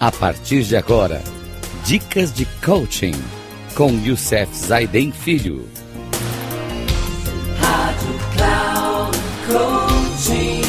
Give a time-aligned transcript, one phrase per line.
[0.00, 1.20] A partir de agora,
[1.84, 3.14] dicas de coaching
[3.74, 5.68] com Youssef Zaiden Filho.
[7.58, 10.62] Rádio Cloud Coaching.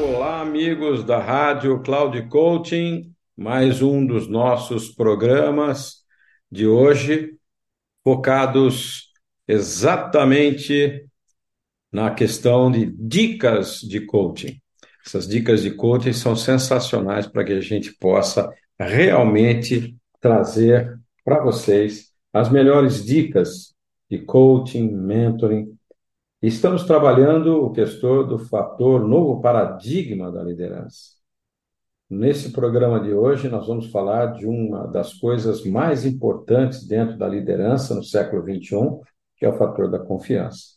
[0.00, 6.04] Olá, amigos da Rádio Cloud Coaching, mais um dos nossos programas
[6.48, 7.34] de hoje,
[8.04, 9.12] focados
[9.48, 11.04] exatamente
[11.90, 14.60] na questão de dicas de coaching.
[15.06, 22.12] Essas dicas de coaching são sensacionais para que a gente possa realmente trazer para vocês
[22.32, 23.72] as melhores dicas
[24.10, 25.78] de coaching, mentoring.
[26.42, 31.14] Estamos trabalhando o questão do fator novo paradigma da liderança.
[32.10, 37.28] Nesse programa de hoje, nós vamos falar de uma das coisas mais importantes dentro da
[37.28, 39.00] liderança no século XXI,
[39.36, 40.75] que é o fator da confiança.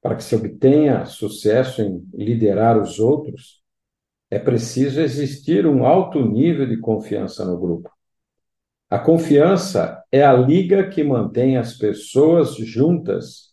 [0.00, 3.62] Para que se obtenha sucesso em liderar os outros,
[4.30, 7.90] é preciso existir um alto nível de confiança no grupo.
[8.90, 13.48] A confiança é a liga que mantém as pessoas juntas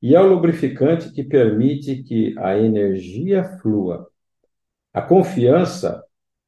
[0.00, 4.08] e é o lubrificante que permite que a energia flua.
[4.92, 6.02] A confiança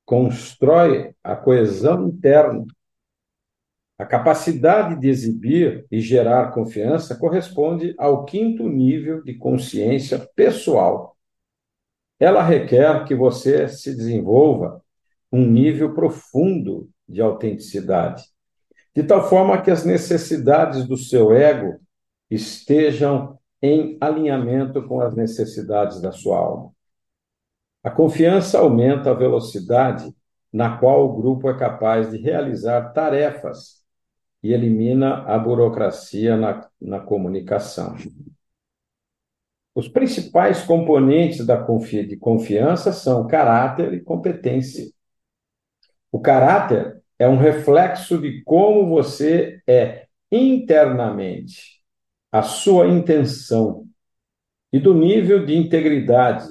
[0.04, 2.64] constrói a coesão interna
[4.00, 11.14] a capacidade de exibir e gerar confiança corresponde ao quinto nível de consciência pessoal.
[12.18, 14.82] Ela requer que você se desenvolva
[15.30, 18.24] um nível profundo de autenticidade,
[18.96, 21.78] de tal forma que as necessidades do seu ego
[22.30, 26.72] estejam em alinhamento com as necessidades da sua alma.
[27.84, 30.10] A confiança aumenta a velocidade
[30.50, 33.79] na qual o grupo é capaz de realizar tarefas
[34.42, 37.96] e elimina a burocracia na, na comunicação.
[39.74, 44.90] Os principais componentes da confi de confiança são caráter e competência.
[46.10, 51.80] O caráter é um reflexo de como você é internamente,
[52.32, 53.86] a sua intenção
[54.72, 56.48] e do nível de integridade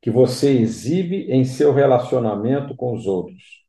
[0.00, 3.65] que você exibe em seu relacionamento com os outros.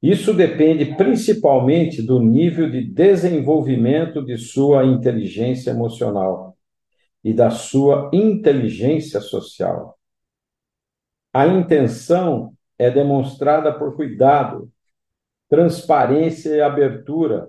[0.00, 6.56] Isso depende principalmente do nível de desenvolvimento de sua inteligência emocional
[7.24, 9.98] e da sua inteligência social.
[11.34, 14.70] A intenção é demonstrada por cuidado,
[15.48, 17.48] transparência e abertura,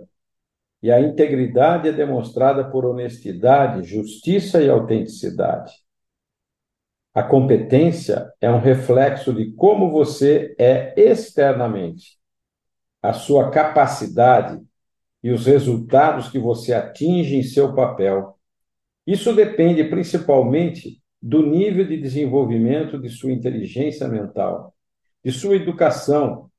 [0.81, 5.73] e a integridade é demonstrada por honestidade, justiça e autenticidade.
[7.13, 12.18] A competência é um reflexo de como você é externamente
[13.01, 14.59] a sua capacidade
[15.23, 18.37] e os resultados que você atinge em seu papel.
[19.05, 24.73] Isso depende principalmente do nível de desenvolvimento de sua inteligência mental,
[25.23, 26.49] de sua educação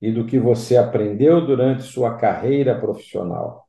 [0.00, 3.68] e do que você aprendeu durante sua carreira profissional.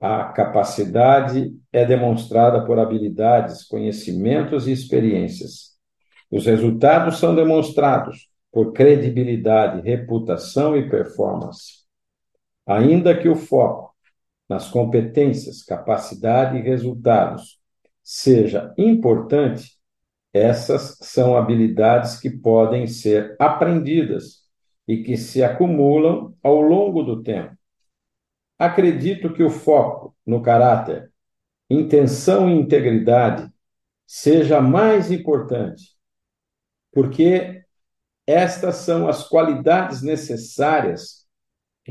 [0.00, 5.76] A capacidade é demonstrada por habilidades, conhecimentos e experiências.
[6.30, 11.84] Os resultados são demonstrados por credibilidade, reputação e performance.
[12.66, 13.94] Ainda que o foco
[14.48, 17.60] nas competências, capacidade e resultados
[18.02, 19.78] seja importante,
[20.32, 24.40] essas são habilidades que podem ser aprendidas
[24.88, 27.56] e que se acumulam ao longo do tempo.
[28.58, 31.12] Acredito que o foco no caráter,
[31.68, 33.48] intenção e integridade
[34.04, 35.96] seja mais importante,
[36.92, 37.64] porque
[38.30, 41.26] estas são as qualidades necessárias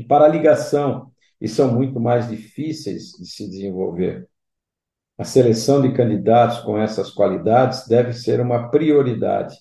[0.08, 4.28] para a ligação e são muito mais difíceis de se desenvolver.
[5.18, 9.56] A seleção de candidatos com essas qualidades deve ser uma prioridade.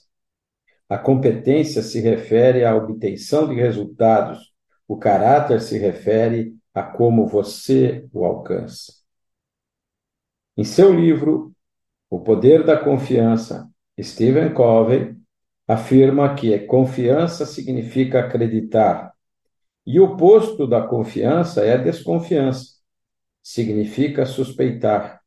[0.87, 4.53] A competência se refere à obtenção de resultados,
[4.87, 8.93] o caráter se refere a como você o alcança.
[10.55, 11.53] Em seu livro
[12.09, 13.69] O Poder da Confiança,
[14.01, 15.18] Stephen Covey
[15.69, 19.13] afirma que confiança significa acreditar.
[19.85, 22.79] E o oposto da confiança é desconfiança.
[23.43, 25.21] Significa suspeitar.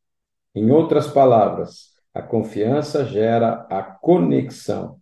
[0.52, 5.00] Em outras palavras, a confiança gera a conexão.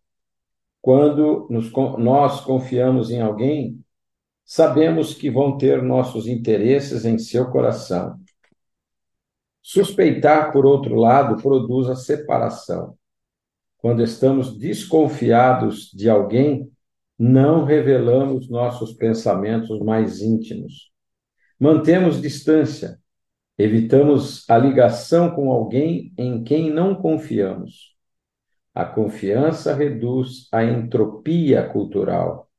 [0.83, 3.83] Quando nos, nós confiamos em alguém,
[4.45, 8.21] sabemos que vão ter nossos interesses em seu coração.
[9.63, 13.00] Suspeitar, por outro lado, produz a separação.
[13.81, 16.71] Quando estamos desconfiados de alguém,
[17.19, 20.91] não revelamos nossos pensamentos mais íntimos.
[21.59, 22.99] Mantemos distância,
[23.59, 27.97] evitamos a ligação com alguém em quem não confiamos.
[28.75, 32.51] A confiança reduz a entropia cultural.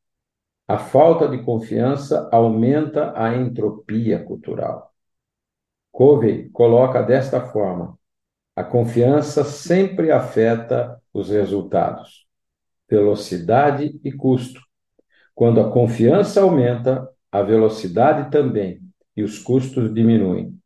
[0.68, 4.92] A falta de confiança aumenta a entropia cultural.
[5.92, 7.98] Covey coloca desta forma:
[8.56, 12.26] a confiança sempre afeta os resultados,
[12.90, 14.62] velocidade e custo.
[15.34, 18.82] Quando a confiança aumenta, a velocidade também
[19.16, 20.58] e os custos diminuem.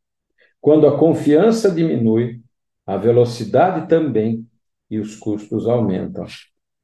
[0.60, 2.42] Quando a confiança diminui,
[2.84, 4.46] a velocidade também
[4.90, 6.26] e os custos aumentam.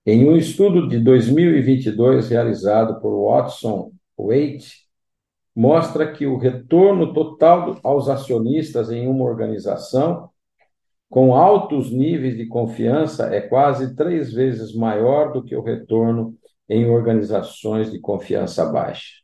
[0.06, 4.82] Em um estudo de 2022 realizado por Watson Waite,
[5.54, 10.31] mostra que o retorno total aos acionistas em uma organização
[11.12, 16.34] com altos níveis de confiança é quase três vezes maior do que o retorno
[16.66, 19.16] em organizações de confiança baixa.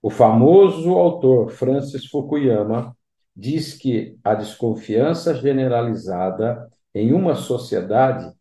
[0.00, 2.96] O famoso autor Francis Fukuyama
[3.36, 8.32] diz que a desconfiança generalizada em uma sociedade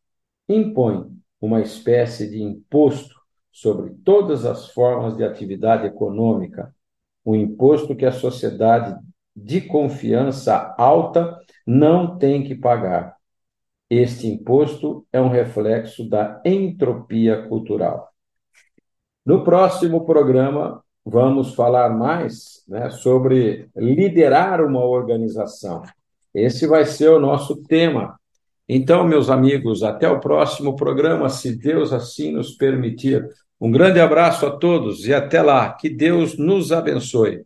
[0.48, 1.12] impõe
[1.42, 3.16] uma espécie de imposto
[3.52, 6.74] sobre todas as formas de atividade econômica,
[7.26, 8.98] um imposto que a sociedade
[9.36, 13.16] de confiança alta não tem que pagar.
[13.90, 18.10] Este imposto é um reflexo da entropia cultural.
[19.26, 25.84] No próximo programa, vamos falar mais né, sobre liderar uma organização.
[26.34, 28.20] Esse vai ser o nosso tema.
[28.68, 33.28] Então, meus amigos, até o próximo programa, se Deus assim nos permitir.
[33.62, 35.72] Um grande abraço a todos e até lá.
[35.74, 37.46] Que Deus nos abençoe.